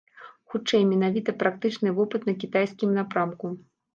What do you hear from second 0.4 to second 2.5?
Хутчэй, менавіта практычны вопыт на